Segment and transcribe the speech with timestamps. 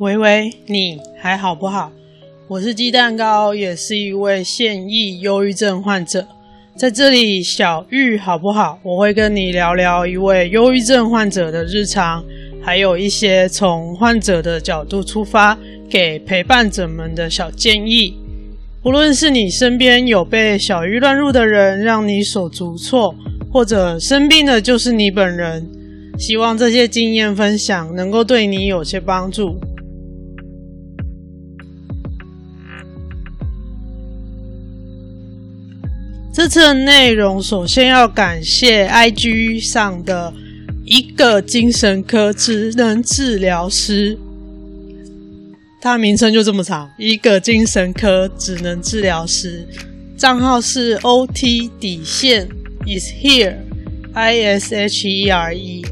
[0.00, 1.92] 喂喂，你还好不好？
[2.48, 6.26] 我是鸡蛋糕，也是一位现役忧郁症患者。
[6.76, 8.76] 在这里，小玉好不好？
[8.82, 12.24] 我会跟你聊聊一位忧郁症患者的日常，
[12.60, 15.56] 还有一些从患者的角度出发，
[15.88, 18.16] 给陪伴者们的小建议。
[18.82, 23.14] 无论是你身边有被小玉乱入的人，让你手足无措，
[23.52, 25.64] 或者生病的就是你本人，
[26.18, 29.56] 希望这些经验分享能够对你有些帮助。
[36.44, 40.30] 这次的内容，首先要感谢 IG 上的
[40.84, 44.18] 一个精神科职能治疗师，
[45.80, 49.66] 他名称就这么长，一个精神科职能治疗师，
[50.18, 52.46] 账号是 OT 底线
[52.86, 53.56] is here
[54.12, 55.86] I S H E R E。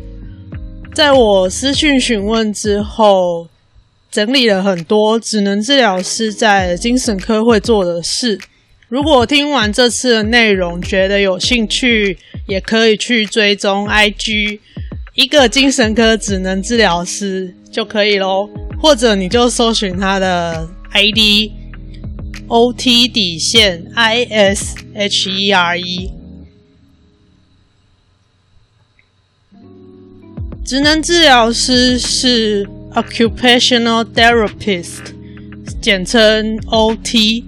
[0.95, 3.49] 在我私讯询问之后，
[4.11, 8.39] 整理了很多职能治疗师在精神科会做的事。
[8.93, 14.61] 如果听完这次的内容觉得有兴趣，也可以去追踪 IG
[15.15, 21.51] 一个精神科职能治疗师就可以喽，或者你就搜寻他的 ID
[22.49, 24.91] OT 底线 ISHERE。
[30.67, 35.15] 职能治疗师是 Occupational Therapist，
[35.81, 37.45] 简称 OT。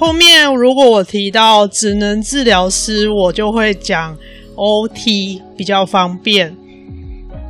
[0.00, 4.16] 后面如果我提到职能治疗师，我就会讲
[4.54, 6.56] OT 比较方便。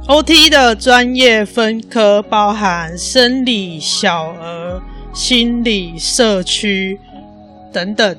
[0.06, 4.80] OT 的专业分科包含生理、小儿、
[5.12, 6.98] 心理、社区
[7.70, 8.16] 等等。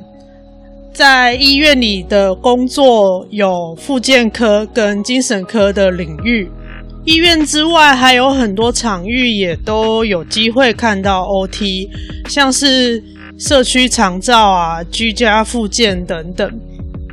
[0.93, 6.47] 在医院里的工作有复健科跟精神科的领域。
[7.03, 11.89] 医院之外还有很多场域也都有机会看到 OT，
[12.29, 13.03] 像是。
[13.39, 16.59] 社区长照啊，居家复健等等，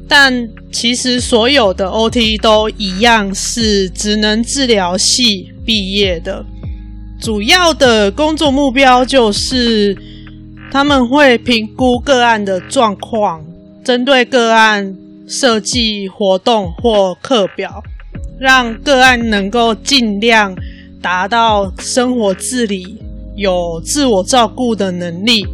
[0.08, 6.44] 但其实所有的 OT 都一样是职能治疗系毕业的，
[7.20, 9.96] 主要的工作目标就是
[10.72, 13.40] 他们会评估个案的状况，
[13.84, 14.96] 针对个案
[15.28, 17.80] 设计活动或课表，
[18.40, 20.52] 让个案能够尽量
[21.00, 23.00] 达到生活自理、
[23.36, 25.46] 有自我照顾的能力。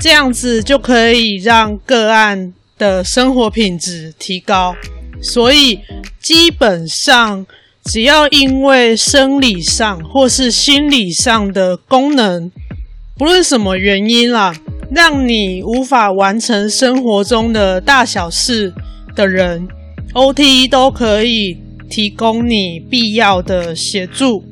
[0.00, 4.74] 这样子就可以让个案的生活品质提高，
[5.20, 5.78] 所以
[6.18, 7.46] 基本上
[7.84, 12.50] 只要因为生理上或是心理上的功能，
[13.18, 14.54] 不论什么原因啦，
[14.90, 18.72] 让你无法完成生活中的大小事
[19.14, 19.68] 的人
[20.14, 21.58] ，OT 都可以
[21.90, 24.42] 提供你必要的协助。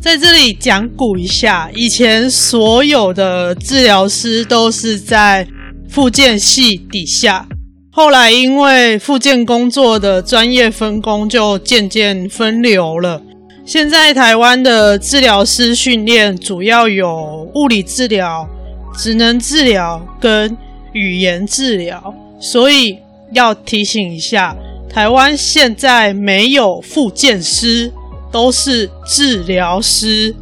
[0.00, 5.46] 在这里讲古一下，以前所有的治疗师都是在
[5.88, 7.48] 复健系底下，
[7.90, 13.20] 后来因为复健工作的专业分工就渐渐分流了。
[13.64, 18.48] 现在台湾的治疗师训练主要有物理治疗、
[18.96, 20.56] 职能治疗跟
[20.92, 22.96] 语言治疗，所以
[23.32, 24.54] 要提醒一下，
[24.88, 27.92] 台湾现在没有复健师。
[28.36, 30.36] 都是治疗师。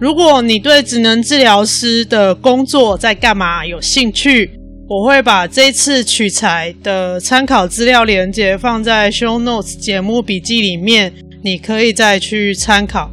[0.00, 4.50] 如果你对职能治疗师的工作在干嘛有兴趣，
[4.88, 13.10] 我会把这次取材的参考资料连接放在 Show Notes 节目笔记里面，你可以再去参考。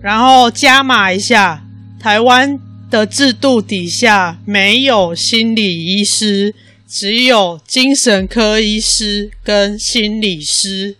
[0.00, 1.62] 然后加码一下，
[2.00, 2.58] 台湾
[2.90, 6.54] 的制度底下没有心理医师，
[6.88, 10.96] 只有精神科医师跟心理师。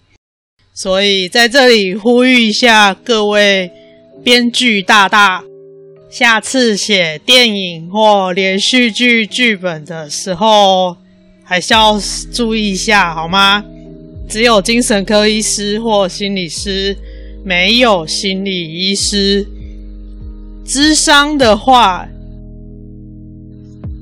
[0.79, 3.71] 所以在这里呼吁一下各位
[4.23, 5.43] 编剧大大，
[6.11, 10.95] 下次写电影或连续剧剧本的时候，
[11.43, 11.99] 还是要
[12.31, 13.65] 注意一下，好吗？
[14.29, 16.95] 只有精神科医师或心理师，
[17.43, 19.47] 没有心理医师。
[20.67, 22.07] 智商的话，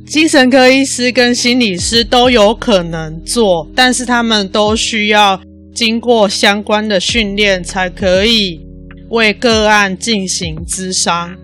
[0.04, 5.40] 精神科医师跟心理师都有可能做，但是他们都需要。
[5.74, 8.60] 经过相关的训练，才可以
[9.10, 11.36] 为个案进行咨商。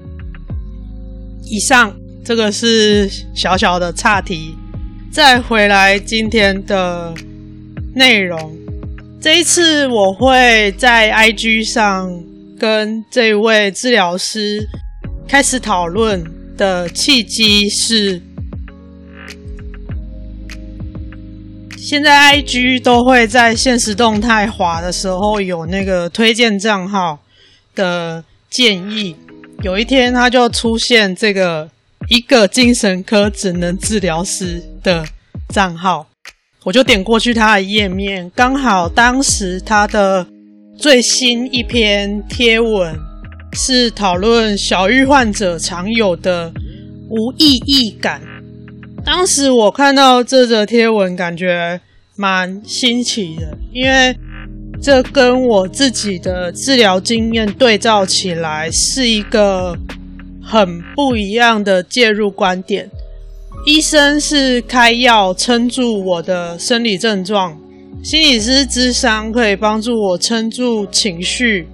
[1.45, 4.55] 以上这个是小小的岔题，
[5.11, 7.13] 再回来今天的
[7.95, 8.57] 内容。
[9.21, 12.23] 这一次我会在 IG 上
[12.57, 14.67] 跟这位治疗师
[15.27, 16.25] 开始讨论
[16.57, 18.23] 的契机是。
[21.83, 27.19] 现在 IG 都会在限时动态滑的时候有那个推荐账号
[27.75, 29.17] 的建议。
[29.63, 31.71] 有一天，他就出现这个
[32.09, 35.07] 一个精神科只能治疗师的
[35.49, 36.07] 账号，
[36.65, 40.27] 我就点过去他的页面，刚好当时他的
[40.79, 42.95] 最新一篇贴文
[43.55, 46.53] 是讨论小郁患者常有的
[47.09, 48.21] 无意义感。
[49.05, 51.81] 当时我看到这则贴文，感觉
[52.17, 54.17] 蛮新奇的，因为
[54.81, 59.77] 这跟我自己的治疗经验对照起来，是一个
[60.43, 62.89] 很不一样的介入观点。
[63.67, 67.59] 医生是开药撑住我的生理症状，
[68.03, 71.69] 心理师咨商可以帮助我撑住情绪，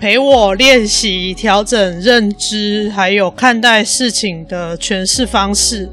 [0.00, 5.88] 陪我练习调整认知，还有看待事情的诠释方式。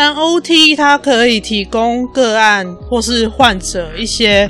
[0.00, 4.48] 但 OT 它可以提供个案或是患者一些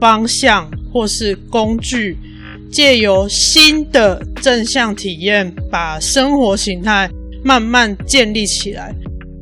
[0.00, 2.16] 方向或是工具，
[2.72, 7.06] 借由新的正向体验，把生活形态
[7.44, 8.94] 慢慢建立起来。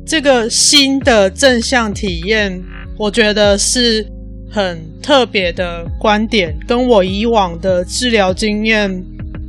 [0.05, 2.61] 这个新的正向体验，
[2.99, 4.05] 我觉得是
[4.51, 9.01] 很特别的观点，跟我以往的治疗经验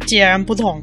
[0.06, 0.80] 截然不同。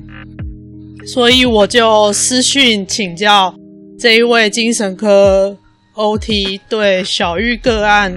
[1.07, 3.55] 所以我就私讯请教。
[3.97, 5.57] 这一位精神科
[5.95, 8.13] OT 对小玉个案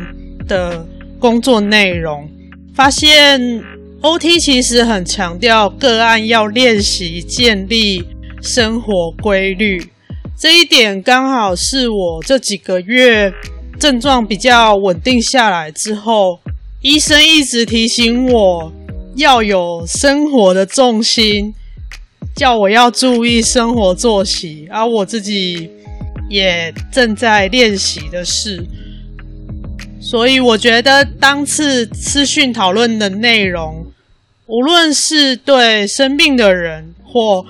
[0.49, 0.85] 的
[1.21, 2.29] 工作内容，
[2.75, 3.41] 发现
[4.03, 8.05] OT 其实很强调个案要练习建立
[8.43, 9.89] 生活规律，
[10.37, 13.33] 这一点刚好是我这几个月
[13.79, 16.41] 症状比较稳定下来之后，
[16.83, 18.73] 医生一直提醒我
[19.15, 21.55] 要有生活的重心。
[22.38, 25.69] 叫我要注意生活作息，而我自己
[26.31, 28.64] 也正在练习的事，
[30.00, 33.85] 所以我觉得当次资讯讨论的内容，
[34.46, 37.44] 无论是对生病的人或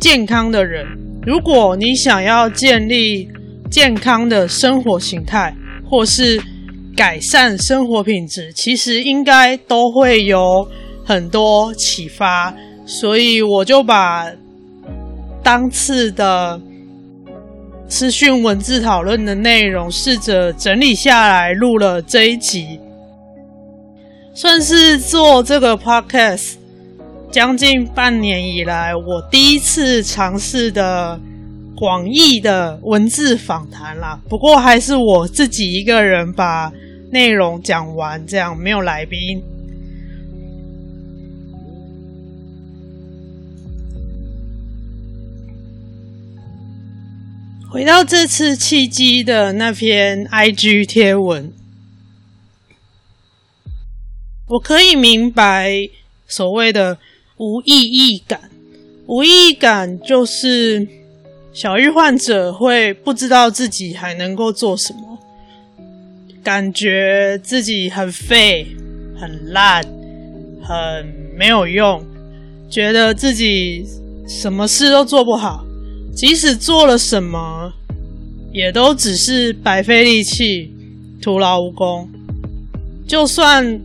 [0.00, 0.88] 健康的人，
[1.24, 3.28] 如果你想要建立
[3.70, 5.54] 健康的生活形态，
[5.88, 6.42] 或是
[6.96, 10.66] 改善生活品质，其实应该都会有
[11.04, 12.52] 很多启发。
[12.84, 14.26] 所以我就把
[15.42, 16.60] 当次的
[17.88, 22.80] 资讯文字讨论的内容试着整理下来，录了这一集，
[24.34, 26.54] 算是做这个 podcast
[27.30, 31.18] 将近半年以来我第一次尝试的
[31.74, 34.18] 广义的文字访谈啦。
[34.28, 36.72] 不过还是我自己一个人把
[37.10, 39.42] 内容讲完，这样没有来宾。
[47.72, 51.50] 回到这次契机的那篇 IG 贴文，
[54.46, 55.88] 我可以明白
[56.26, 56.98] 所谓的
[57.38, 58.50] 无意义感。
[59.06, 60.86] 无意义感就是
[61.54, 65.18] 小玉患者会不知道自己还能够做什么，
[66.44, 68.66] 感觉自己很废、
[69.18, 69.82] 很烂、
[70.62, 72.04] 很没有用，
[72.68, 73.86] 觉得自己
[74.28, 75.64] 什么事都做不好。
[76.14, 77.72] 即使做了什么，
[78.52, 80.70] 也都只是白费力气、
[81.20, 82.08] 徒劳无功。
[83.08, 83.80] 就算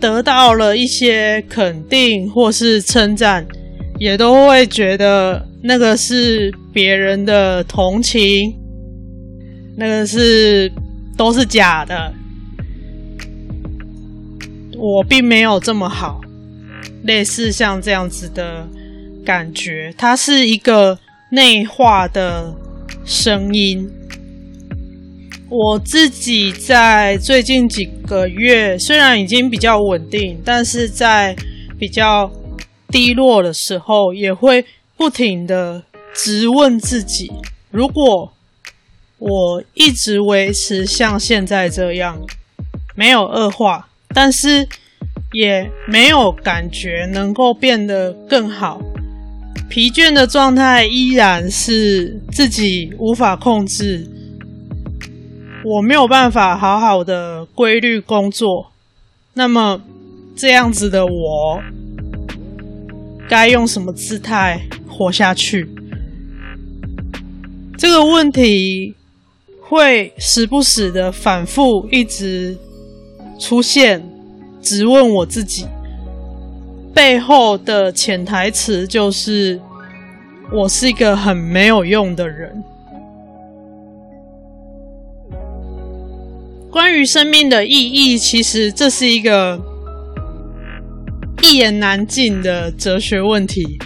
[0.00, 3.46] 得到了一些肯定或是称赞，
[3.98, 8.54] 也都会觉得那个是别人的同情，
[9.76, 10.70] 那个是
[11.16, 12.14] 都是假的。
[14.78, 16.20] 我并没有这么好，
[17.04, 18.66] 类似像这样子的
[19.24, 20.98] 感觉，它是一个。
[21.34, 22.54] 内化的
[23.06, 23.90] 声音，
[25.48, 31.34] 我自己在最近几个月虽然已经比较稳定，但是在
[31.78, 32.30] 比较
[32.88, 34.62] 低落的时候，也会
[34.94, 37.32] 不停的质问自己：
[37.70, 38.30] 如果
[39.16, 42.20] 我一直维持像现在这样，
[42.94, 44.68] 没有恶化，但是
[45.32, 48.82] 也没有感觉能够变得更好。
[49.72, 54.06] 疲倦的状态依然是自己无法控制，
[55.64, 58.70] 我没有办法好好的规律工作。
[59.32, 59.80] 那么，
[60.36, 61.58] 这样子的我，
[63.26, 65.66] 该用什么姿态活下去？
[67.78, 68.94] 这个问题
[69.58, 72.58] 会时不时的反复，一直
[73.40, 74.06] 出现，
[74.60, 75.64] 直问我自己。
[76.94, 79.60] 背后的潜台词就是，
[80.52, 82.62] 我是一个很没有用的人。
[86.70, 89.60] 关于生命的意义，其实这是一个
[91.42, 93.78] 一言难尽的哲学问题。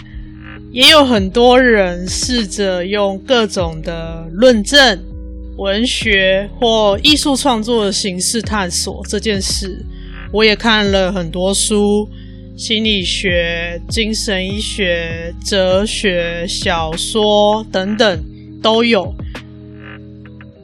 [0.71, 4.99] 也有很多人试着用各种的论证、
[5.57, 9.83] 文学或艺术创作的形式探索这件事。
[10.31, 12.07] 我也看了很多书，
[12.57, 18.23] 心理学、精神医学、哲学、小说等等
[18.63, 19.13] 都有。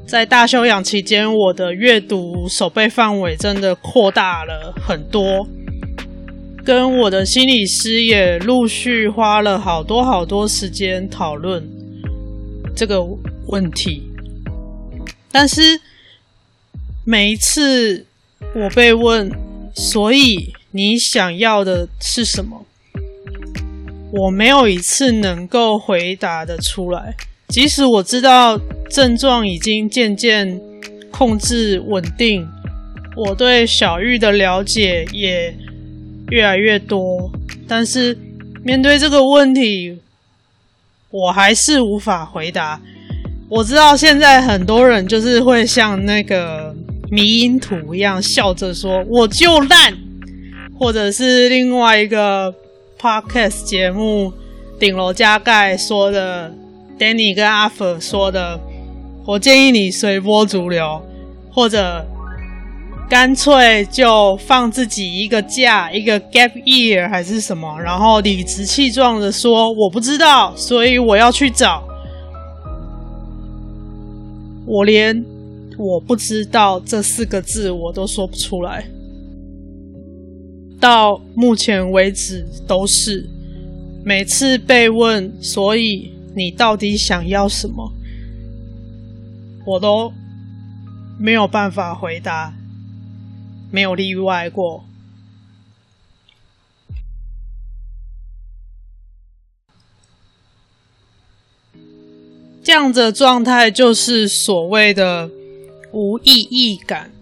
[0.07, 5.47] 在大休养期间，我的阅读手背范围真的扩大了很多。
[6.65, 11.63] 跟我的心理师也陆续花了好多好多时间讨论
[12.75, 13.05] 这个
[13.47, 14.01] 问题，
[15.31, 15.79] 但是
[17.05, 18.03] 每一次
[18.55, 19.31] 我被问，
[19.75, 22.65] 所以你想要的是什么？
[24.11, 27.15] 我没有一次能够回答得出来，
[27.49, 30.59] 即使我知道症状已经渐渐
[31.11, 32.47] 控制稳定，
[33.15, 35.55] 我对小玉的了解也
[36.29, 37.31] 越来越多，
[37.67, 38.17] 但是
[38.63, 39.99] 面对这个问题，
[41.11, 42.81] 我还是无法回答。
[43.47, 46.75] 我知道现在很多人就是会像那个
[47.11, 49.95] 迷因图一样笑着说“我就烂”，
[50.83, 52.53] 或者是另外一个
[52.99, 54.33] podcast 节目
[54.77, 56.53] “顶楼加盖”说的
[56.99, 58.59] Danny 跟阿佛说的
[59.25, 61.01] “我建议你随波逐流”，
[61.49, 62.05] 或者。
[63.09, 71.83] 干脆就放自己一个假，一个 gap year 还是什么，然后理直气壮的说我不知道，所以我要去找。
[74.65, 75.23] 我连
[75.77, 78.83] 我不知道这四个字我都说不出来，
[80.83, 83.25] 到目前为止都是
[84.03, 87.89] 每次被问，所以你到底想要什么，
[89.65, 90.11] 我都
[91.17, 92.53] 没有办法回答。
[93.71, 94.83] 没有例外过。
[102.61, 105.31] 这样的状态就是所谓的
[105.93, 107.12] 无意义感。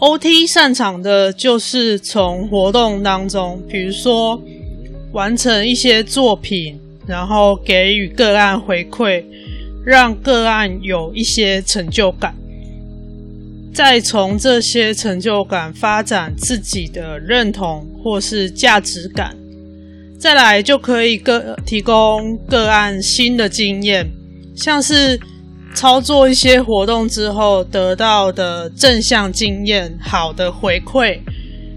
[0.00, 4.40] OT 擅长的就是从活动当中，比如说
[5.12, 9.24] 完成一些作品，然后给予个案回馈，
[9.84, 12.32] 让个案有一些成就感。
[13.74, 19.36] 再从这些成就感发展自己的认同或是价值感，
[20.18, 24.08] 再来就可以个提供个案新的经验，
[24.54, 25.18] 像是
[25.78, 31.20] 操作一些活动之后得到的正向经验、好的回馈，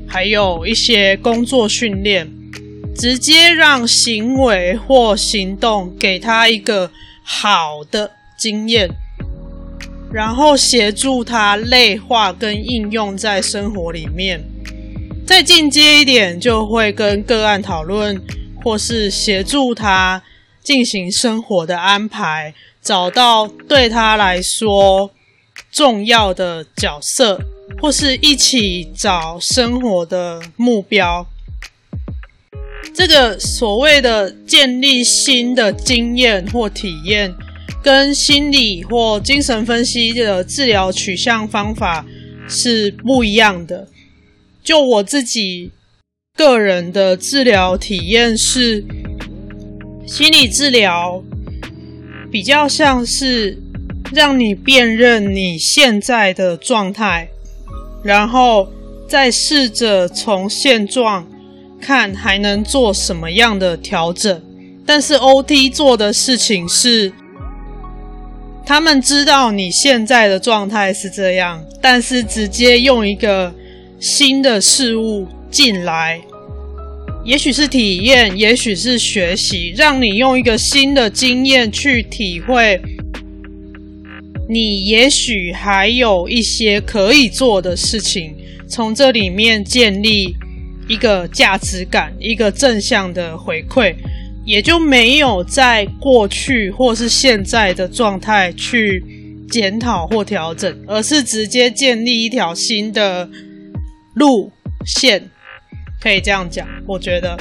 [0.08, 2.28] 还有一些工作训练，
[2.96, 6.90] 直接让行为或行动给他一个
[7.24, 8.90] 好的经验。
[10.12, 14.44] 然后协助他内化跟应用在生活里面，
[15.28, 18.20] 再进阶一点，就会跟个案讨论，
[18.64, 20.24] 或是协助他
[20.64, 25.12] 进行生活的安排，找到对他来说
[25.72, 27.40] 重要的角色，
[27.82, 31.26] 或是一起找生活的目标。
[32.94, 37.34] 这个所谓的建立新的经验或体验。
[37.84, 42.06] 跟心理或精神分析的治疗取向方法
[42.48, 43.88] 是不一样的。
[44.64, 45.72] 就我自己
[46.38, 48.86] 个人的治疗体验是，
[50.06, 51.24] 心理治疗
[52.32, 53.62] 比较像是
[54.14, 57.28] 让你辨认你现在的状态，
[58.04, 58.72] 然后
[59.08, 61.28] 再试着从现状
[61.82, 64.42] 看还能做什么样的调整。
[64.86, 67.12] 但是 OT 做的事情是。
[68.64, 73.54] 他们知道你现在的状态是这样，但是直接用一个
[74.00, 76.22] 新的事物进来，
[77.24, 82.82] 也许是体验，也许是学习，让你用一个新的经验去体会，
[84.50, 88.36] 你也许还有一些可以做的事情，
[88.68, 90.36] 从这里面建立
[90.88, 93.96] 一个价值感，一个正向的回馈。
[94.44, 99.04] 也就没有在过去或是现在的状态去
[99.48, 103.30] 检讨或调整，而是直接建立一条新的
[104.16, 104.52] 路
[104.84, 105.30] 线，
[106.02, 106.68] 可以这样讲。
[106.88, 107.38] 我觉得，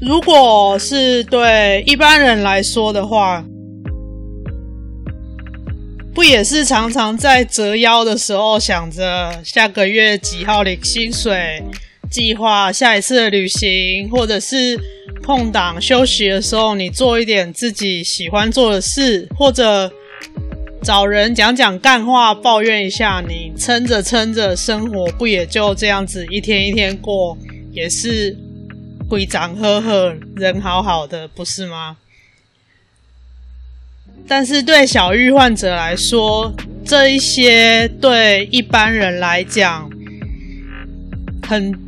[0.00, 3.44] 如果是对一般人来说的话，
[6.14, 11.62] 不也是常常在折腰的时候想着下个月几号领薪水？
[12.10, 14.78] 计划下一次的旅行，或者是
[15.24, 19.90] 空档休息的时候，你做一点自己喜欢做的事，或者
[20.82, 27.38] 找人讲讲干话，抱怨一下你，撑着撑着，生活不也就这样子一天一天过，
[27.70, 28.36] 也是
[29.08, 31.98] 规章呵呵，人好好的，不是吗？
[34.26, 36.52] 但是对小玉患者来说，
[36.84, 39.88] 这一些对一般人来讲，
[41.46, 41.78] 很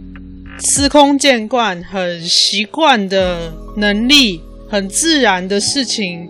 [0.60, 6.28] 司空见惯、很习惯的能力，很自然的事情，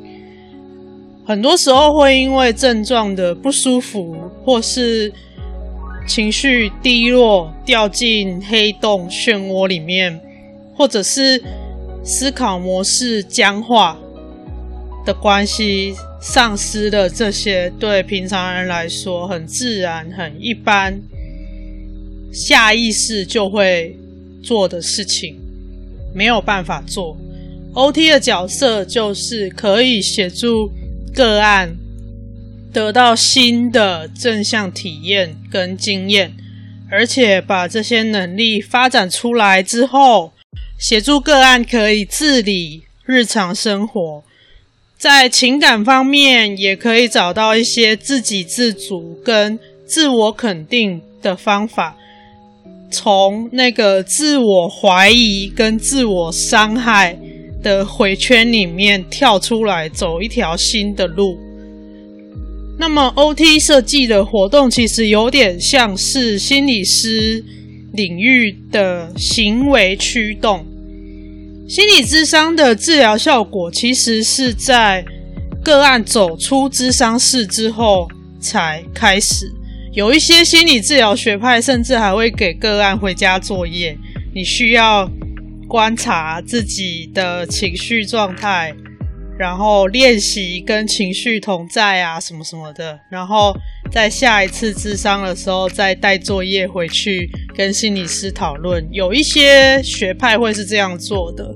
[1.26, 4.14] 很多时候会因为症状的不舒服，
[4.44, 5.10] 或是
[6.06, 10.20] 情绪低落，掉进黑洞漩涡里面，
[10.76, 11.42] 或者是
[12.04, 13.98] 思考模式僵化
[15.06, 21.00] 的关系，丧失了这些对平常人来说很自然、很一般、
[22.30, 23.96] 下意识就会
[24.42, 25.38] 做的事情，
[26.14, 27.16] 没有办法做。
[27.72, 30.70] OT 的角色就是可以协助
[31.14, 31.76] 个案
[32.72, 36.34] 得到新的正向体验跟经验，
[36.90, 40.32] 而且把这些能力发展出来之后，
[40.76, 44.24] 协助个案可以自理日常生活。
[44.98, 51.96] 在情感方面，也可以找到一些自给自足跟自我肯定的方法，
[52.90, 57.18] 从那个自我怀疑跟自我伤害
[57.64, 61.36] 的回圈里面跳出来，走一条新的路。
[62.78, 67.42] 那么，OT 设计的活动其实有点像是心理师
[67.92, 70.64] 领域的行为驱动。
[71.68, 75.04] 心理咨商的治疗效果，其实是在
[75.62, 78.06] 个案走出咨商室之后
[78.38, 79.50] 才开始。
[79.92, 83.96] 有一些心理治疗学派，甚至还会给个案回家作业。
[84.34, 85.08] 你需要
[85.74, 88.72] 观察自己的情绪状态。
[89.36, 93.52] 然后练习跟情绪同在啊，什么什么的，然后
[93.90, 98.88] 在下一次智商的时候再带作业回去跟心理师讨论。
[98.92, 101.52] 有一些学派会是这样做的。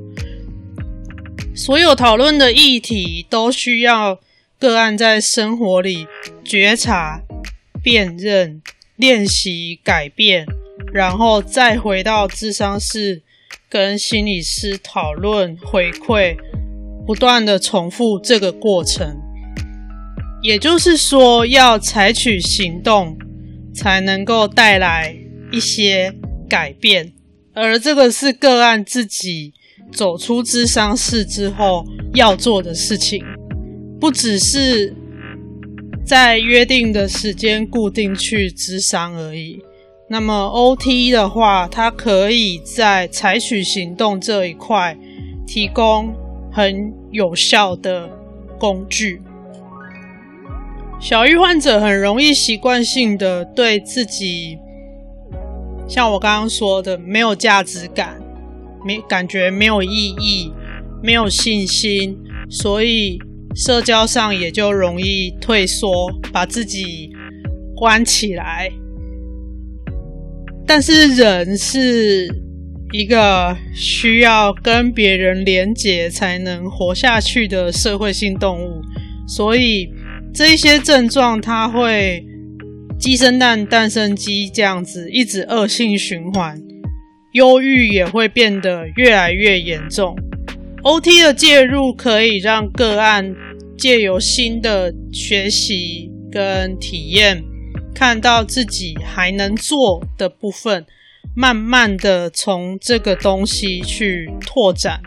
[1.54, 4.18] 所有讨论的议题都需要
[4.58, 6.08] 个案在生活里
[6.44, 7.22] 觉察、
[7.80, 8.60] 辨认、
[8.96, 10.44] 练习、改变，
[10.92, 13.22] 然后再回到智商室
[13.68, 16.36] 跟心理师讨论回馈。
[17.06, 19.16] 不断的重复这个过程，
[20.42, 23.16] 也就是说，要采取行动
[23.74, 25.16] 才能够带来
[25.50, 26.14] 一些
[26.46, 27.10] 改变，
[27.54, 29.54] 而这个是个案自己
[29.90, 33.24] 走出咨商室之后要做的事情，
[33.98, 34.94] 不只是
[36.04, 39.62] 在约定的时间固定去咨商而已。
[40.10, 44.96] 那么 OT 的话，它可以在采取行动这一块
[45.46, 46.14] 提供
[46.50, 48.08] 很有效的
[48.58, 49.20] 工具。
[50.98, 54.58] 小郁患者很容易习惯性的对自己，
[55.86, 58.18] 像我刚刚说的，没有价值感，
[58.84, 60.52] 没感觉没有意义，
[61.02, 62.18] 没有信心，
[62.48, 63.18] 所以
[63.54, 67.12] 社交上也就容易退缩，把自己
[67.76, 68.72] 关起来。
[70.68, 72.28] 但是人是。
[72.90, 78.80] 一个需要跟别人连结才能活下去的社会性动物，
[79.26, 79.86] 所以
[80.32, 82.24] 这一些症状它会
[82.98, 86.58] 鸡生蛋，蛋生鸡这样子一直恶性循环，
[87.32, 90.16] 忧郁也会变得越来越严重。
[90.82, 93.34] OT 的介入可以让个案
[93.76, 97.44] 借由新的学习跟体验，
[97.98, 100.86] 看到自己还能做的部分。
[101.34, 105.00] 慢慢的从这个东西去拓展，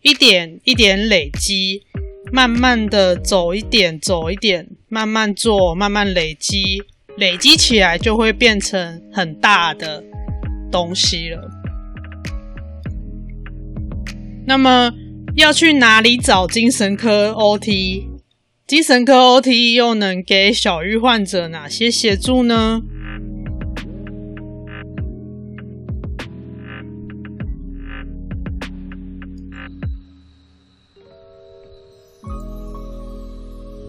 [0.00, 1.82] 一点一点累积，
[2.32, 6.82] 慢慢的走一点走一点，慢慢做，慢慢累积，
[7.18, 10.02] 累积起来就会变成很大的
[10.72, 11.50] 东西了。
[14.46, 14.90] 那么
[15.36, 18.17] 要去哪里找精神科 OT？
[18.68, 22.82] 精神科 OT 又能给小郁患者哪些协助呢？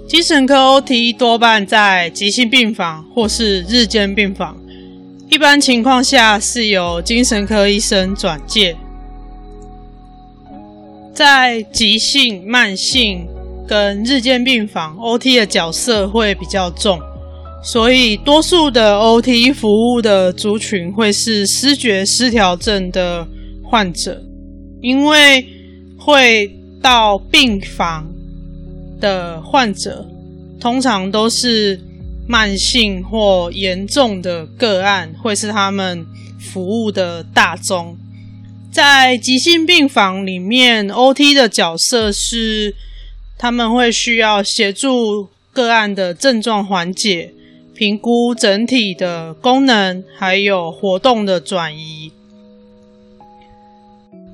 [0.07, 4.55] 精神科 OT 多半在急性病房或是日间病房，
[5.29, 8.77] 一般情况下是由精神科医生转介。
[11.13, 13.27] 在急性、慢性
[13.69, 16.99] 跟日间病房，OT 的角色会比较重，
[17.63, 23.27] 所以多数的 OT 服务的族群会是思觉失调症的
[23.63, 24.19] 患者，
[24.81, 25.45] 因为
[25.97, 26.51] 会
[26.81, 28.05] 到病房。
[29.01, 30.05] 的患者
[30.59, 31.79] 通常都是
[32.27, 36.05] 慢性或严重的个案，会是他们
[36.37, 37.97] 服务的大宗。
[38.69, 42.75] 在急性病房里面，OT 的角色是
[43.41, 47.33] 他们会需要协助个案的症状缓解，
[47.73, 52.11] 评估整体的功能，还有活动的转移。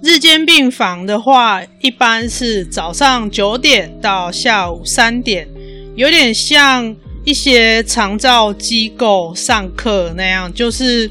[0.02, 5.48] 日间病房的话，一般是早上九点到下午三点，
[5.96, 11.08] 有点像一些长照机构上课那样，就是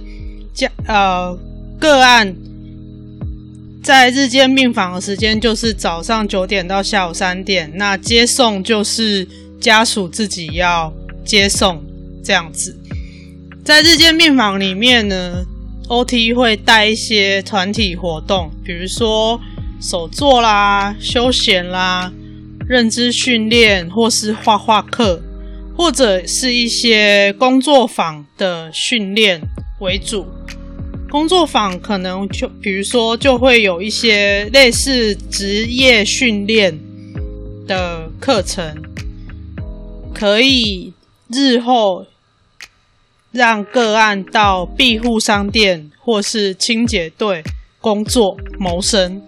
[0.53, 1.39] 加呃
[1.79, 2.35] 个案。
[3.85, 9.29] 在日间病房的时间就是早上九点到下午三点，那接送就是
[9.61, 10.91] 家属自己要
[11.23, 11.85] 接送
[12.25, 12.75] 这样子。
[13.63, 15.45] 在日间病房里面呢
[15.87, 19.39] ，OT 会带一些团体活动，比如说
[19.83, 22.11] 手作啦、休闲啦、
[22.67, 25.23] 认知训练，或是画画课，
[25.77, 29.43] 或者是一些工作坊的训练
[29.81, 30.27] 为主。
[31.15, 36.77] 工作坊可能就比如说就会有一些类似职业训练
[37.69, 38.83] 的课程，
[40.13, 40.93] 可以
[41.29, 42.05] 日后
[43.31, 47.45] 让个案到庇护商店或是清洁队
[47.81, 49.23] 工作谋生。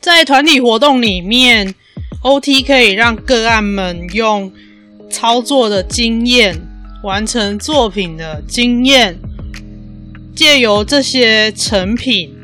[0.00, 1.72] 在团体活动里面
[2.24, 4.52] ，OT 可以让个案们用
[5.08, 6.60] 操作的经验，
[7.04, 9.16] 完成作品的经验。
[10.40, 12.34] 借由这些成品，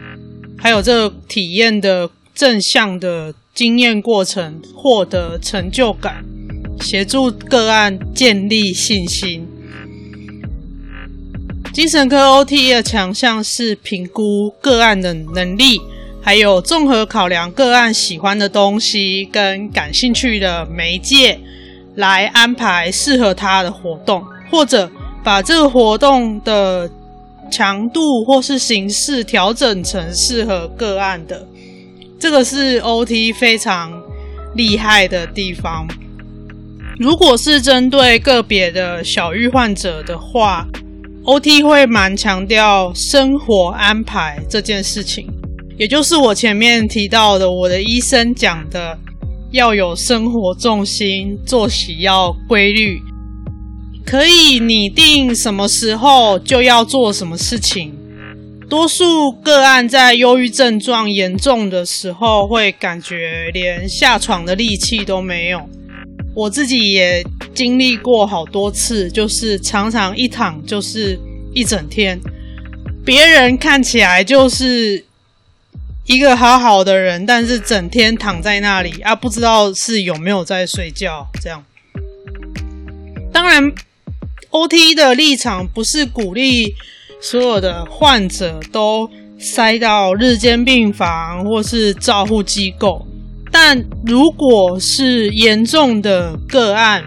[0.59, 6.23] 还有这个体验的正向的经验过程，获得成就感，
[6.83, 9.49] 协助个案建立信心。
[11.73, 15.81] 精神科 OT 的强项是评估个案的能力，
[16.21, 21.41] 还有综合考量个案喜欢的东西跟感兴趣的媒介，
[21.95, 24.91] 来安排适合他的活动，或者
[25.25, 26.91] 把这个活动的。
[27.51, 31.47] 强度或是形式调整成适合个案的，
[32.19, 33.93] 这个是 OT 非常
[34.55, 35.87] 厉害的地方。
[36.99, 40.67] 如果是针对个别的小郁患者的话
[41.25, 45.27] ，OT 会蛮强调生活安排这件事情，
[45.77, 48.99] 也就是我前面提到的，我的医生讲的
[49.51, 53.03] 要有生活重心，作息要规律。
[54.07, 57.93] 可以拟定什么时候就要做什么事情。
[58.69, 65.69] 多数个案在忧郁症状严重的时候，会感觉连下床的力气都没有。
[66.35, 71.19] 我自己也经历过好多次，就是常常一躺就是
[71.53, 72.21] 一整天。
[73.05, 75.05] 别人看起来就是
[76.07, 81.27] 一个好好的人，但是整天躺在那里啊，不知道是有没有在睡觉。
[81.41, 81.65] 这样，
[83.33, 83.73] 当然。
[84.51, 86.75] OT 的立场不是鼓励
[87.21, 93.07] 所有的患者都塞到日间病房或是照护机构，
[93.51, 97.05] 但如果是严重的个案，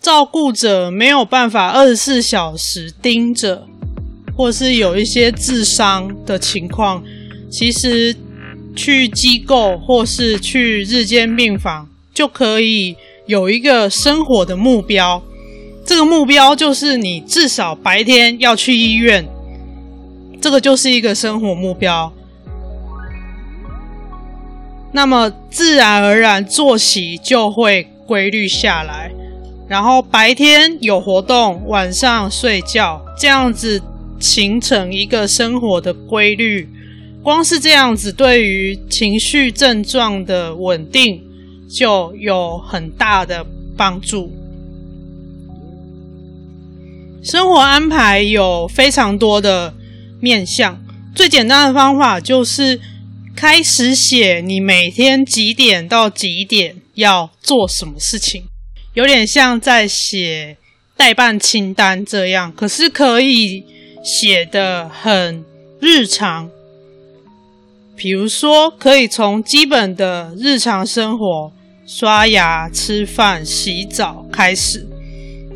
[0.00, 3.66] 照顾者没有办法二十四小时盯着，
[4.36, 7.02] 或是有一些自伤的情况，
[7.50, 8.14] 其实
[8.76, 12.94] 去机构或是去日间病房就可以
[13.26, 15.22] 有一个生活的目标。
[15.88, 19.26] 这个目标就是你至少白天要去医院，
[20.38, 22.12] 这个就是一个生活目标。
[24.92, 29.10] 那么自然而然作息就会规律下来，
[29.66, 33.80] 然后白天有活动，晚上睡觉，这样子
[34.20, 36.68] 形成一个生活的规律。
[37.22, 41.18] 光是这样子，对于情绪症状的稳定
[41.66, 43.42] 就有很大的
[43.74, 44.30] 帮助。
[47.22, 49.74] 生活安排有非常多的
[50.20, 50.80] 面向，
[51.14, 52.80] 最简单的方法就是
[53.34, 58.44] 开始写你每天几点到几点要做什么事情，
[58.94, 60.56] 有点像在写
[60.96, 63.64] 待办清单这样，可是可以
[64.02, 65.44] 写得很
[65.80, 66.48] 日常。
[67.96, 71.52] 比如说，可以从基本的日常生活，
[71.84, 74.86] 刷牙、吃饭、洗澡开始。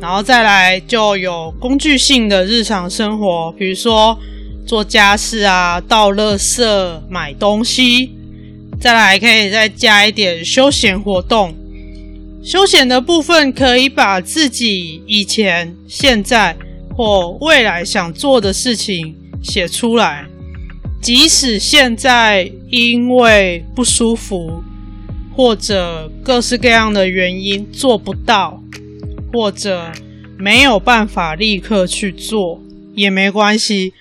[0.03, 4.19] 然后再来就有工具性的日常生活，比如说
[4.67, 8.11] 做家事啊、倒垃圾、买东西。
[8.81, 11.55] 再来可以再加一点休闲活动。
[12.43, 16.53] 休闲的部分可以把自己以前、现在
[16.93, 20.25] 或未来想做的事情写出来，
[21.01, 24.61] 即使现在因为不舒服
[25.33, 28.61] 或者各式各样的原因做不到，
[29.33, 29.91] 或者
[30.37, 32.61] 没有办法立刻去做
[32.93, 33.91] 也没关系，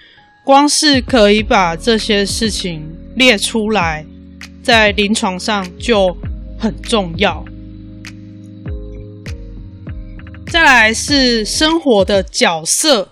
[0.44, 4.04] 光是可以把这些事情列出来，
[4.62, 6.14] 在临床上就
[6.58, 7.44] 很重要。
[10.46, 13.08] 再来是生活的角色，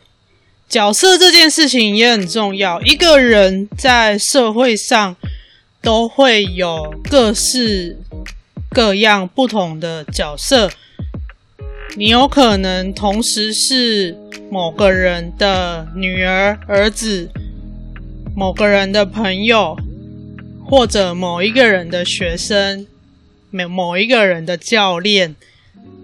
[0.68, 2.78] 角色这件事情也很重要。
[2.83, 5.16] 一个人在社会上
[5.80, 7.98] 都会有各式
[8.68, 10.70] 各样不同的角色，
[11.96, 14.16] 你有可能同时是
[14.48, 17.29] 某个人的女儿、儿子，
[18.35, 19.76] 某个人的朋友，
[20.64, 22.87] 或者某一个人的学生，
[23.50, 25.35] 某某一个人的教练。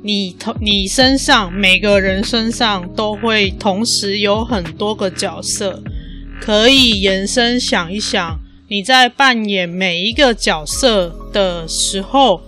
[0.02, 5.82] 你同你身上每个人身上都会同时有很多个角色，
[6.40, 12.42] 可以延伸想一想，你在扮演每一个角色的时候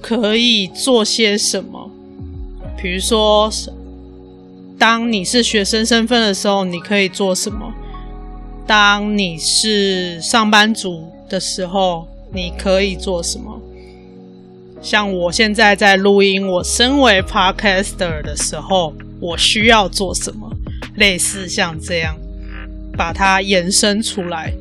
[0.00, 1.90] 可以做些什么。
[2.84, 3.50] 比如说，
[4.78, 7.72] 当你是学生身份的时候，你可以做什么？
[8.66, 13.58] 当你是上班族的时候，你可以做什么？
[14.82, 20.46] 像我现在在录音，我身为 podcaster 的时候，我需要做什么？
[20.96, 22.14] 类似像这样，
[22.98, 24.52] 把它延伸出来，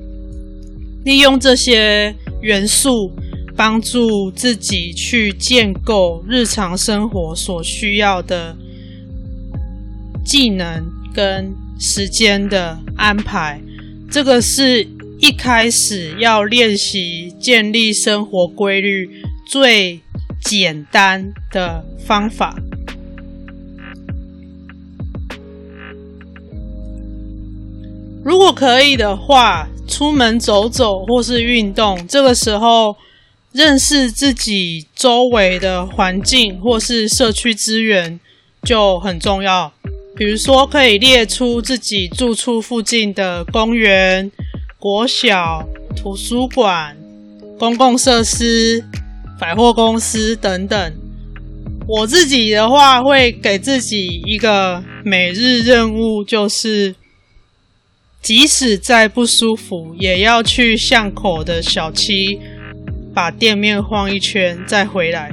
[1.03, 3.11] 利用这些元素，
[3.55, 8.55] 帮助自己去建构日常生活所需要的
[10.25, 13.61] 技能跟时间的安排。
[14.09, 14.87] 这个是
[15.19, 19.09] 一开始要练习建立生活规律
[19.47, 19.99] 最
[20.41, 22.55] 简单的方法，
[28.23, 32.95] 如果可以的话，出门走走或是运动，这个时候
[33.53, 38.19] 认识自己周围的环境或是社区资源
[38.63, 39.71] 就很重要。
[40.15, 44.31] 比如说，可以列出自己住处附近的公园、
[44.77, 46.97] 国小、图书馆、
[47.57, 48.83] 公共设施。
[49.39, 50.93] 百货公司等等，
[51.85, 56.95] 我自己的话会给自己一个每日任务，就是
[58.21, 62.39] 即使再不舒服，也要去巷口的小七
[63.13, 65.31] 把店面晃一圈再回来。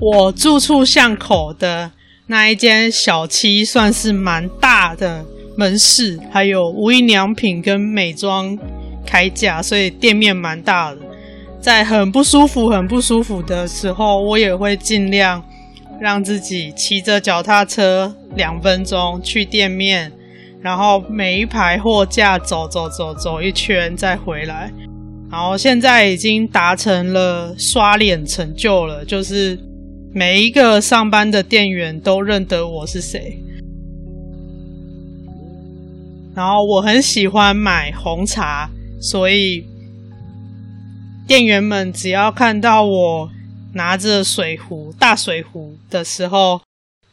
[0.00, 1.92] 我住处巷口的
[2.26, 5.24] 那一间小七算是蛮大的
[5.56, 8.58] 门市，还有无印良品跟美妆
[9.06, 10.98] 开架，所以店面蛮大的。
[11.60, 15.42] 在很不舒服、很不舒服的时候，我也会尽量
[16.00, 20.12] 让自己骑着脚踏车两分钟去店面，
[20.60, 24.72] 然后每一排货架走走走走一圈再回来。
[25.34, 29.58] 然后现在已经达成了刷脸成就了，就是
[30.12, 33.36] 每一个上班的店员都认得我是谁。
[36.36, 38.70] 然后我很喜欢买红茶，
[39.00, 39.66] 所以。
[41.26, 43.28] 店员们只要看到我
[43.72, 46.60] 拿着水壶、大水壶的时候，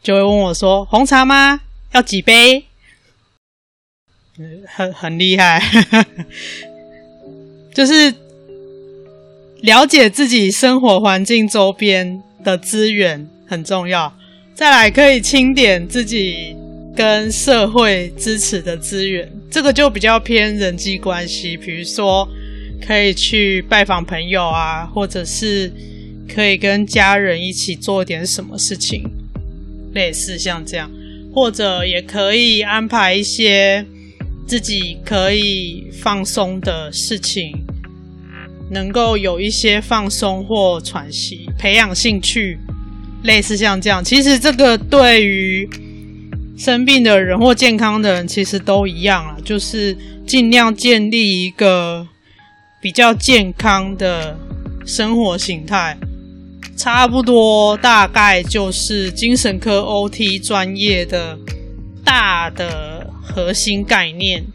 [0.03, 1.61] 就会问我说：“红茶吗？
[1.93, 2.65] 要几杯？”
[4.67, 5.59] 很很厉害，
[7.73, 8.13] 就是
[9.61, 14.13] 了解自己生活环境周边的资源很重要。
[14.53, 16.55] 再来，可以清点自己
[16.95, 22.27] 跟社会支持的资源，这个就比较偏人际关系，比如说。
[22.83, 25.71] 可以去拜访朋友啊，或者是
[26.27, 29.03] 可以跟家人一起做点什么事情，
[29.93, 30.89] 类似像这样，
[31.31, 33.85] 或者也可以安排一些
[34.47, 37.51] 自己可以放松的事情，
[38.69, 42.57] 能够有一些放松或喘息，培养兴趣，
[43.23, 44.03] 类似像这样。
[44.03, 45.69] 其实这个对于
[46.57, 52.07] 生病的人或健康的人，其实都一样啊，就是尽量建立一个。
[52.83, 54.35] 比较健康的
[54.87, 55.95] 生活形态，
[56.75, 61.37] 差不多大概就是精神科 OT 专业的
[62.03, 64.45] 大的核心概念。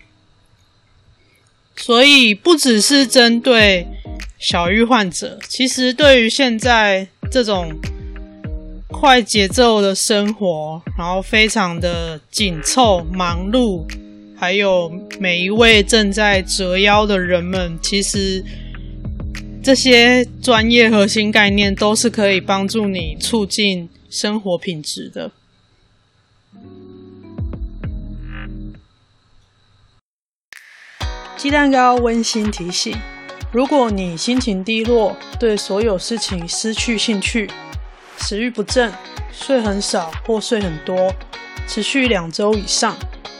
[1.76, 3.87] 所以不只是针对
[4.38, 7.70] 小玉患者，其实对于现在这种
[8.88, 13.85] 快节奏的生活，然后非常的紧凑忙碌。
[14.38, 18.44] 还有每一位正在折腰的人们，其实
[19.62, 25.31] 这些专业核心概念都是可以帮助你促进生活品质的。
[31.46, 32.96] 鸡蛋糕温馨提醒：
[33.52, 37.48] 如果你心情低落，对所有事情失去兴趣，
[38.18, 38.92] 食欲不振，
[39.30, 41.14] 睡很少或睡很多，
[41.68, 42.96] 持续两周以上，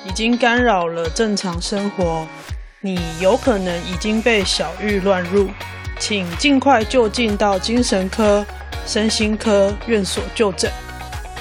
[0.09, 2.25] 已经干扰了正常生活，
[2.81, 5.49] 你有可能已经被小郁乱入，
[5.99, 8.47] 请尽快就近到精神科、
[8.87, 10.71] 身心科院所就诊。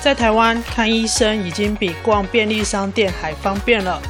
[0.01, 4.01] 在台湾看医生已经比逛便利商店还方便了，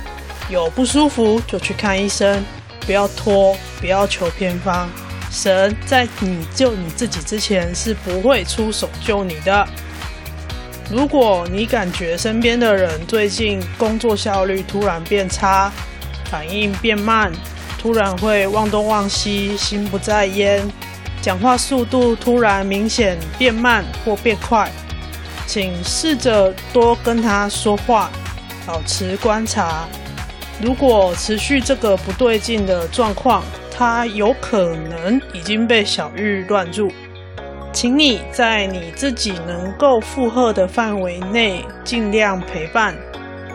[0.47, 2.43] 有不舒服就去看医生，
[2.85, 4.87] 不要拖，不要求偏方。
[5.31, 9.67] 神在你救你自己之前是不会出手救你的。
[10.89, 15.71] 如果你感觉身边的人最近工作效率突然变差，
[16.29, 17.31] 反应变慢，
[17.79, 20.63] 突然会忘东忘西，心不在焉，
[21.23, 24.71] 讲话速度突然明显变慢或变快。
[25.47, 28.11] 请试着多跟他说话，
[28.65, 29.87] 保持观察。
[30.61, 36.89] 如果持续这个不对劲的状况，他有可能已经被小玉乱入。
[37.73, 42.95] 请你在你自己能够负荷的范围内，尽量陪伴，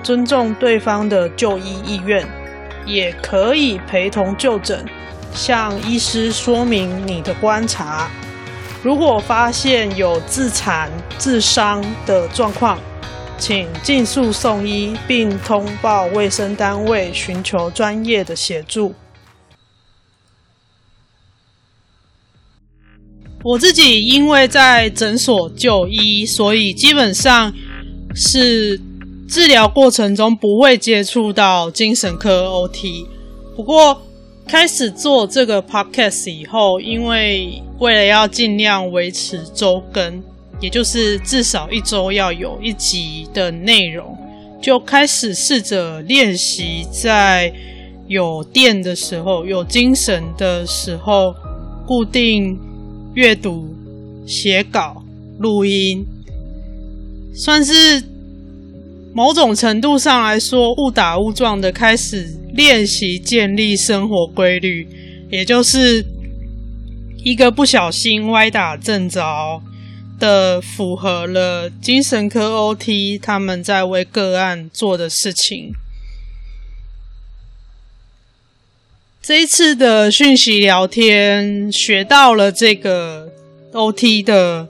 [0.02, 2.22] 尊重对方的就医意愿，
[2.84, 4.84] 也可以陪同就诊，
[5.32, 8.10] 向医师说明你的观察。
[8.82, 12.78] 如果发现有自残、自伤的状况，
[13.40, 18.94] 请尽速送医，并通报卫生单位，寻求专业的协助。
[23.42, 27.50] 我自己因为在诊所就医，所以基本上
[28.14, 28.78] 是
[29.26, 33.06] 治疗过程中不会接触到精神科 OT。
[33.56, 34.02] 不过，
[34.46, 40.22] 开始做这个 podcast 以后，因为为了要尽量维持周更，
[40.60, 44.16] 也就是至少一周要有一集的内容，
[44.62, 47.52] 就开始试着练习在
[48.08, 51.34] 有电的时候、有精神的时候，
[51.86, 52.58] 固定
[53.14, 53.74] 阅读、
[54.26, 55.02] 写稿、
[55.38, 56.04] 录音，
[57.34, 58.02] 算是
[59.14, 62.36] 某种程度上来说，误打误撞的开始。
[62.52, 64.84] 练习建立生活规律，
[65.30, 66.04] 也就是
[67.22, 69.22] 一个不小心歪打正着
[70.20, 75.72] 的，符合了精神科 OT 他们在为个案做的事情。
[79.20, 83.32] 这一次的讯息聊天，学到了这个
[83.72, 84.68] OT 的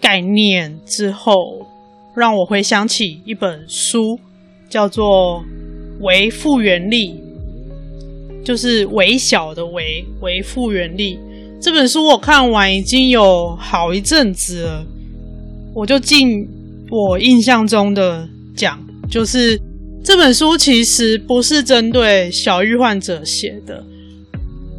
[0.00, 1.66] 概念之后，
[2.14, 4.20] 让我回想起一本书，
[4.68, 5.42] 叫做。
[6.00, 7.14] 微复原力，
[8.44, 11.16] 就是微小的微，微复原力。
[11.62, 14.84] 这本书我看完已经有好一阵子了，
[15.72, 16.44] 我就尽
[16.90, 18.76] 我印象中的讲，
[19.08, 19.56] 就是
[20.02, 23.80] 这本书其实不是针对小郁患者写的。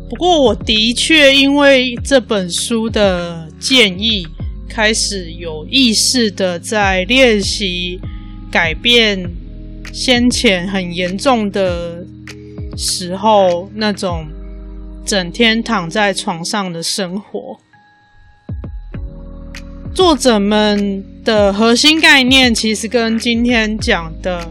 [0.10, 4.28] 不过我的确因为这本书的建议，
[4.68, 7.98] 开始有意识的在练习
[8.52, 9.32] 改变。
[9.94, 12.04] 先前很严重的
[12.76, 14.26] 时候，那种
[15.06, 17.60] 整天躺在床上的生活，
[19.94, 24.50] 作者们的核心概念其实跟今天讲的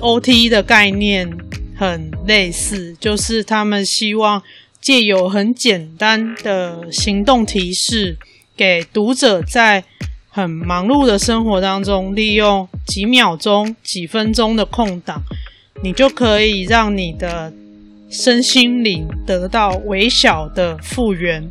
[0.00, 1.30] OT 的概念
[1.74, 4.42] 很类似，就是他们希望
[4.80, 8.18] 借由很简单的行动提示，
[8.54, 9.82] 给读者在
[10.28, 15.22] 很忙碌的生活当中，利用几秒钟、几分钟的空档，
[15.82, 17.52] 你就可以让你的
[18.12, 21.48] 身心灵得到微小的复原。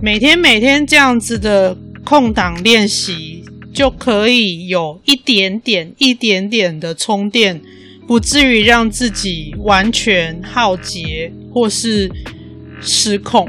[0.00, 7.60] 每天每天这样子的空档练习，就可以有一点点、一点点的充电，
[8.06, 12.10] 不至于让自己完全耗竭或是
[12.80, 13.46] 失控。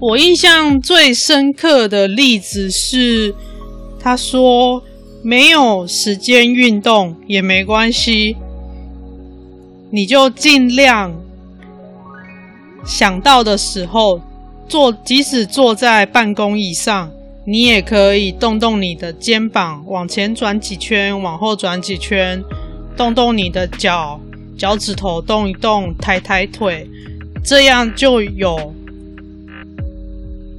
[0.00, 3.34] 我印象最深刻的例子是，
[4.00, 4.82] 他说
[5.22, 8.34] 没有时间运动也没关系，
[9.94, 11.14] 你就尽量
[12.82, 14.18] 想到的时候
[14.66, 17.10] 坐，即使坐在办公椅上，
[17.44, 22.42] 你也可以动动你的肩膀，往前转几圈，往后转几圈，
[22.96, 24.18] 动动你的脚，
[24.56, 26.88] 脚趾头动一动，抬抬腿，
[27.44, 28.74] 这样就有。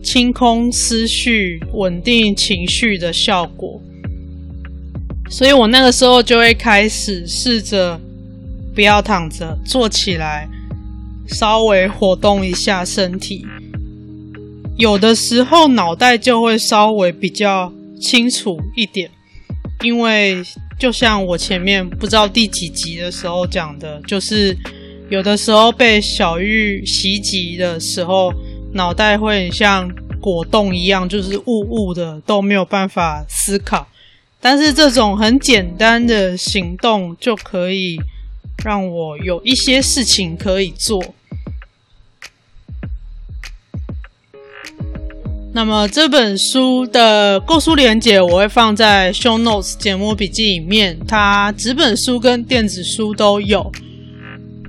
[0.04, 3.82] 清空思绪、稳定情绪的效果，
[5.30, 8.00] 所以我那个时候就会开始试着
[8.74, 10.48] 不要躺着，坐起来，
[11.28, 13.46] 稍微活动一下身体。
[14.78, 17.72] 有的时候脑袋就会稍微比较
[18.02, 19.10] 清楚一点，
[19.84, 20.44] 因为
[20.80, 24.58] 就像我前面不知道第几集的时候讲的，就是
[25.10, 28.34] 有的时候被小玉袭击的时候，
[28.74, 29.88] 脑袋会很像
[30.20, 33.88] 果冻一样，就是雾雾的，都没有办法思考。
[34.42, 37.98] 但是这种很简单的行动就可以
[38.64, 41.16] 让我有一些事情可以做。
[45.56, 53.72] 那么这本书的购书链接我会放在 Show Notes 节目笔记里面，它纸本书跟电子书都有。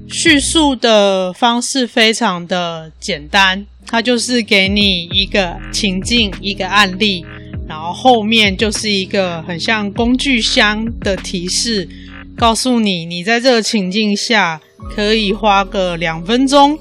[0.07, 7.24] 叙述的方式非常的简单，它就是给你一个情境、一个案例，
[7.66, 11.89] 然后后面就是一个很像工具箱的提示，
[12.37, 14.61] 告诉你你在这个情境下
[14.95, 16.78] 可以花个两分钟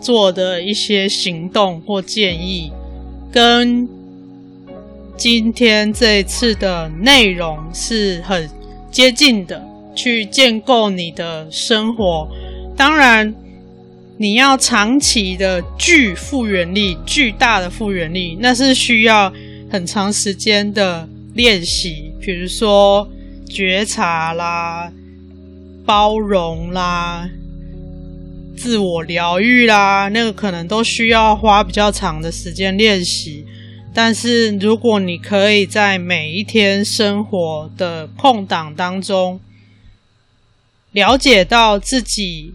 [0.00, 2.72] 做的一些行动或建议。
[3.30, 3.88] 跟
[5.16, 8.48] 今天这一次的内容是很
[8.90, 9.62] 接近的，
[9.94, 12.28] 去建构你的生活。
[12.76, 13.34] 当然，
[14.16, 19.32] 你要长期的巨复原力、巨大的复原力，那是需要
[19.70, 22.12] 很长时间的练习。
[22.20, 23.06] 比如说
[23.48, 24.92] 觉察啦、
[25.84, 27.30] 包容啦。
[28.56, 33.44] 自我疗愈啦，那个可能都需要花比较长的时间练习。
[33.92, 39.40] 但是如果你可以在每一天生活的空档当中，
[40.92, 42.54] 了解到自己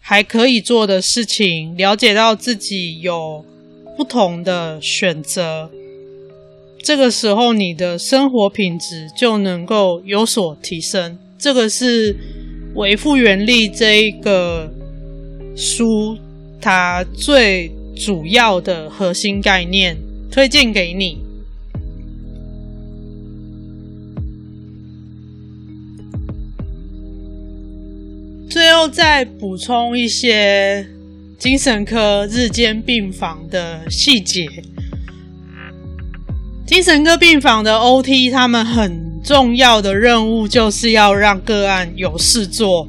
[0.00, 3.44] 还可以做的事情，了解到自己有
[3.96, 5.70] 不同的选择，
[6.82, 11.18] 这个时候你的生活品质就能够有所提升。
[11.38, 12.16] 这个是
[12.74, 14.70] 维复原力这一个。
[15.60, 16.16] 书
[16.58, 19.94] 它最主要的核心概念
[20.30, 21.18] 推荐给你。
[28.48, 30.86] 最后再补充一些
[31.38, 34.46] 精神科日间病房的细节。
[36.70, 42.86] 精神科病房的 OT 他们很重要的任务就是要让个案有事做。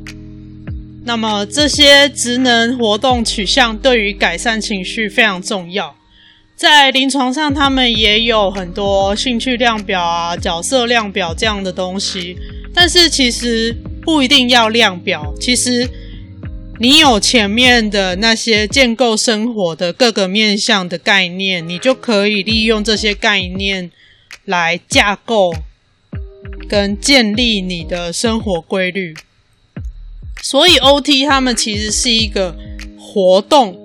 [1.04, 5.96] 那么这些职能活动取向对于改善情绪非常重要。
[6.56, 12.38] 在临床上，他们也有很多兴趣量表啊、角色量表这样的东西。
[12.76, 15.90] 但是其实不一定要量表，其实
[16.82, 23.92] 你有前面的那些建构生活的各个面向的概念，你就可以利用这些概念
[24.46, 25.54] 来架构
[26.68, 29.14] 跟建立你的生活规律。
[30.42, 32.58] 所以，OT 他们其实是一个
[32.98, 33.78] 活动，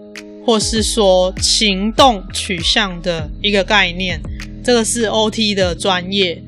[0.47, 4.19] 或是说行动取向的一个概念。
[4.65, 6.43] 这个是 OT 的专业，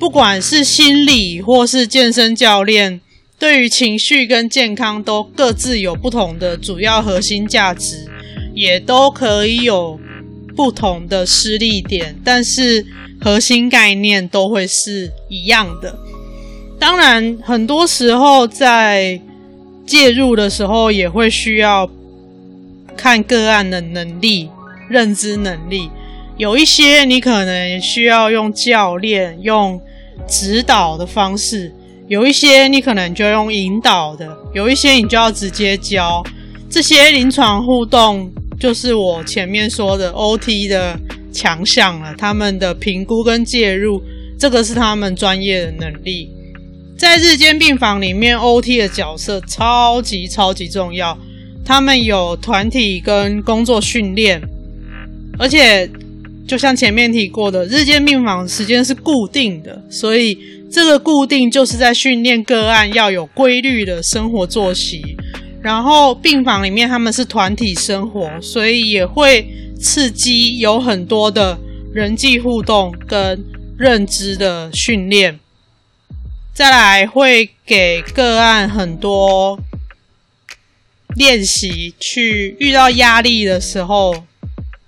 [0.00, 3.00] 不管是心理或是健身教练，
[3.42, 8.08] 对于情绪跟健康都各自有不同的主要核心价值，
[8.54, 9.98] 也都可以有
[10.54, 12.86] 不同的失力点，但是
[13.20, 15.98] 核心概念都会是一样的。
[16.78, 19.20] 当然，很多时候在
[19.84, 21.90] 介入的时候也会需要
[22.96, 24.48] 看个案的能力、
[24.88, 25.90] 认知能力。
[26.36, 29.80] 有一些你可能需要用教练、用
[30.28, 31.72] 指导的方式；
[32.12, 36.22] 有一些你可能就用引导的；有一些你就要直接教。
[36.68, 40.94] 这些临床互动就是我前面说的 OT 的
[41.32, 42.14] 强项了。
[42.18, 44.02] 他们的评估跟介入，
[44.38, 46.30] 这个是他们专业的能力。
[46.98, 51.16] 在日间病房里面，OT 的角色超级超级重要。
[51.64, 54.38] 他们有团体跟工作训练，
[55.38, 55.88] 而且
[56.46, 60.36] 就像前面提过的，日间病房时间是固定的，所以
[60.72, 65.16] 这个固定就是在训练个案要有规律的生活作息。
[65.60, 69.46] 然后病房里面他们是团体生活，所以也会
[69.78, 71.58] 刺激有很多的
[71.92, 73.44] 人际互动跟
[73.76, 75.38] 认知的训练。
[76.54, 79.58] 再来会给个案很多
[81.14, 84.24] 练习，去遇到压力的时候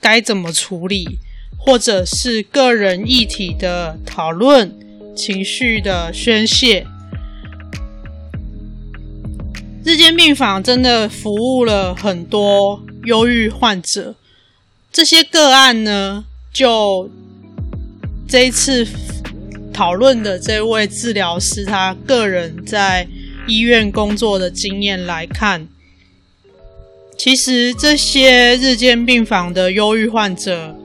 [0.00, 1.18] 该怎么处理，
[1.56, 4.76] 或者是个人议题的讨论、
[5.14, 6.86] 情绪的宣泄。
[9.84, 14.14] 日间病房真的服务了很多忧郁患者，
[14.92, 17.10] 这些个案呢，就
[18.28, 18.86] 这一次。
[19.72, 23.08] 讨论的这位治疗师，他个人在
[23.48, 25.66] 医院工作的经验来看，
[27.18, 30.76] 其实这些日间病房的忧郁患者，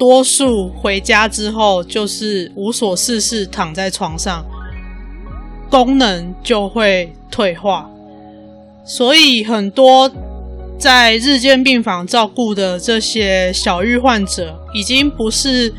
[0.00, 4.42] 多数回家之后就是无所事事，躺在床上，
[5.70, 7.90] 功能就会退化。
[8.82, 10.10] 所以很多
[10.78, 15.70] 在日间病房照顾的这些小郁患者，已经不是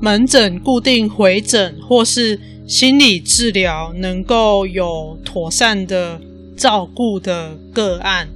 [0.00, 6.20] 门诊固定回诊或是心理治疗能够有妥善的
[6.56, 8.26] 照顾的个案，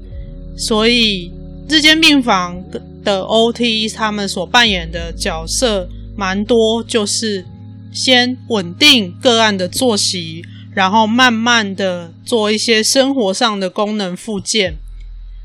[0.57, 1.33] 所以
[1.69, 2.63] 日间病房
[3.05, 7.45] 的 OT 他们所扮演的角色蛮多，就是
[7.93, 10.43] 先稳定个案的作息，
[10.75, 14.75] 然后慢慢的做一些生活上的功能复健，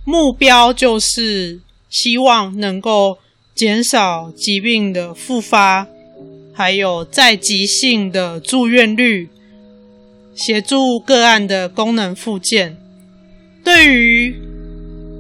[0.06, 3.18] 目标就是希望能够
[3.56, 5.88] 减少疾病的复发，
[6.54, 9.30] 还有再急性的住院率，
[10.36, 12.78] 协助个案的功能复健。
[13.64, 14.36] 对于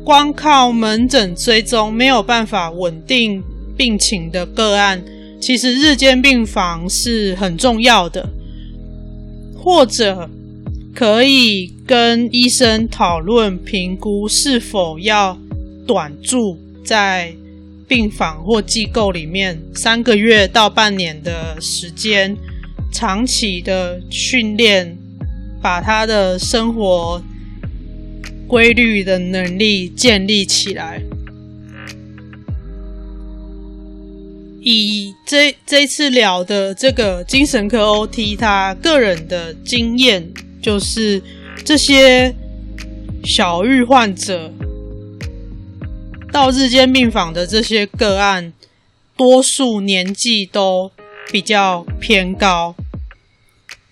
[0.07, 3.43] 光靠门诊追踪没有办法稳定
[3.75, 5.03] 病情的个案，
[5.41, 8.25] 其实日间病房是很重要的，
[9.53, 10.29] 或者
[10.95, 15.37] 可以跟医生讨论评估是否要
[15.85, 17.35] 短住在
[17.85, 22.33] 病房或机构里面三个月到半年的时间，
[22.93, 24.97] 长期的训练，
[25.61, 27.21] 把他的生活。
[28.47, 31.01] 规律的能力建立起来。
[34.61, 40.29] 以这这次聊的这个精神科 OT，他个人的经验
[40.61, 41.21] 就是，
[41.63, 42.35] 这些
[43.23, 44.51] 小郁患者
[46.31, 48.51] 到日间病房的这些个案，
[49.15, 50.91] 多数年纪都
[51.31, 52.75] 比较偏高。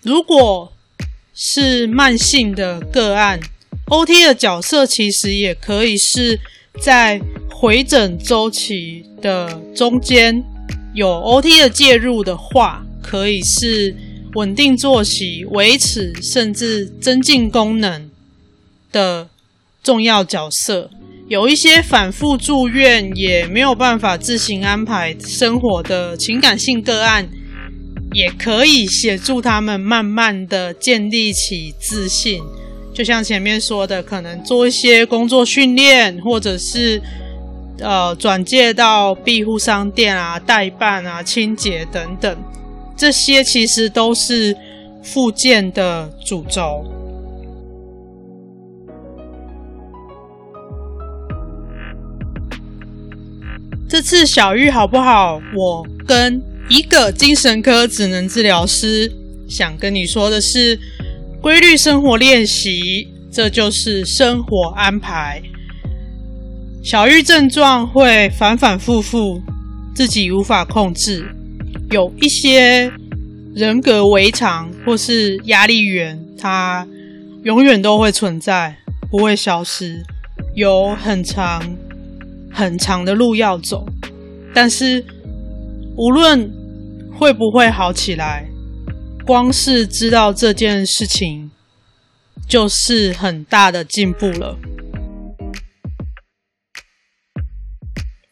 [0.02, 0.72] 如果
[1.34, 3.40] 是慢性的个案
[3.86, 6.38] ，OT 的角色其实也可以是
[6.80, 7.20] 在
[7.50, 10.42] 回诊周期的中间
[10.94, 13.94] 有 OT 的介入的话，可以是
[14.34, 18.10] 稳定作息、维持甚至增进功能
[18.92, 19.28] 的
[19.82, 20.90] 重要角色。
[21.28, 27.28] 有一些反复住院也没有办法自行安排生活的情感性个案，
[28.12, 32.40] 也可以协助他们慢慢的建立起自信。
[32.96, 36.98] 就像前面说的，可能做一些工作训练，或者是
[37.78, 42.34] 呃转介到庇护商店啊、代办啊、清洁等等，
[42.96, 44.56] 这些其实都是
[45.02, 46.82] 复健的主轴。
[53.86, 55.38] 这次小玉好不好？
[55.54, 56.40] 我跟
[56.70, 59.12] 一个精神科职能治疗师
[59.46, 60.80] 想跟你说的是。
[61.46, 65.40] 规律生活练习，这就是生活安排。
[66.82, 69.40] 小郁症状会反反复复，
[69.94, 71.24] 自己无法控制。
[71.92, 72.90] 有一些
[73.54, 76.84] 人格违常或是压力源，它
[77.44, 78.78] 永远都会存在，
[79.08, 80.02] 不会消失。
[80.56, 81.62] 有很长
[82.50, 83.86] 很长的路要走，
[84.52, 85.04] 但是
[85.96, 86.50] 无论
[87.16, 88.48] 会不会好起来。
[89.26, 91.50] 光是知道这件事情，
[92.48, 94.56] 就是很大的进步了。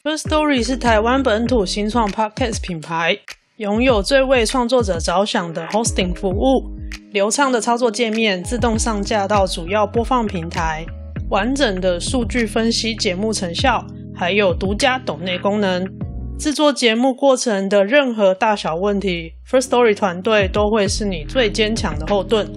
[0.05, 3.19] First Story 是台湾本土新创 Podcast 品牌，
[3.57, 6.71] 拥有最为创作者着想的 Hosting 服务，
[7.11, 10.87] 流畅的操作界面，自动上架到主要播放平台，
[11.29, 13.85] 完整的数据分析节目成效，
[14.15, 15.85] 还有独家抖内功能。
[16.37, 22.51] 制作节目过程的任何大小问题，First Story 团队都会是你最坚强的后盾。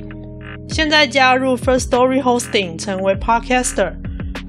[0.69, 3.93] 现在加入 First Story Hosting，成为 Podcaster，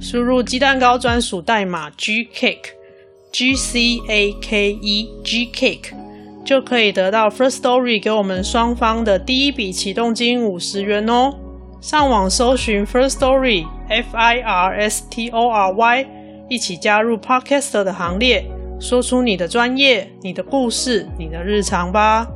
[0.01, 5.93] 输入鸡蛋糕专属代码 GCAKE，G C A K E G Cake，
[6.45, 11.33] 就可以得到 First Story 给我们双方的第一笔启动金五十元哦。
[11.81, 16.07] 上网搜寻 First Story，F I R S T O R Y，
[16.49, 18.45] 一起加入 Podcaster 的行列。
[18.81, 22.27] 说出你的专业、你的故事、你的日常吧。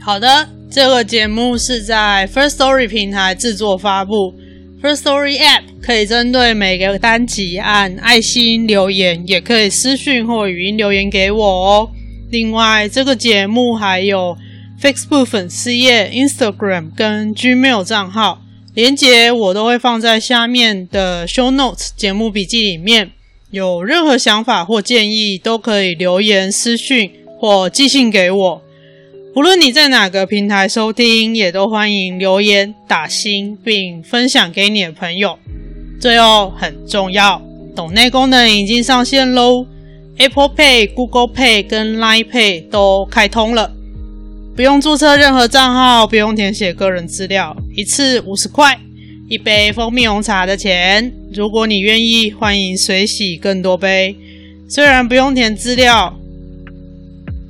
[0.00, 4.34] 好的，这个节目是在 First Story 平台制作发布。
[4.82, 11.90] Firstory App 可以针对每个单集按爱心留言，也可以私讯或语音留言给我哦。
[12.30, 14.36] 另外，这个节目还有
[14.80, 18.42] Facebook 粉丝页、Instagram 跟 Gmail 账号。
[18.76, 23.10] 连接我都会放在下面的 show notes 节目笔记里面。
[23.50, 28.62] 有任何想法或建议，都可以留言、私讯或寄信给我。
[29.32, 35.38] 不论你在哪个平台收听，也都欢迎留言打星，并分享给你的朋友。
[35.98, 37.40] 最后很重要，
[37.74, 39.64] 懂内功能已经上线喽
[40.18, 43.72] ，Apple Pay、Google Pay 跟 Line Pay 都开通了。
[44.56, 48.80] 不用注册任何账号，不用填写个人资料，一次五十块，
[49.28, 51.12] 一杯蜂蜜红茶的钱。
[51.34, 54.16] 如果你愿意，欢迎随喜更多杯。
[54.66, 56.18] 虽然不用填资料，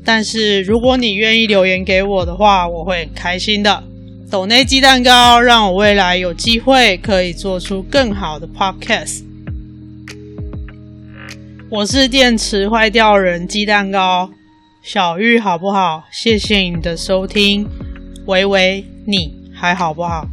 [0.05, 3.85] 但是如果你愿意留言给我的话，我会很开心的。
[4.29, 9.23] 抖内鸡蛋糕，让我未来有机会可以做出更好的 podcast。
[11.71, 14.29] 我是电池坏掉人鸡蛋糕。
[14.87, 16.05] 小玉好不好？
[16.13, 17.69] 谢谢你的收听，
[18.25, 20.25] 喂喂，你还好不好？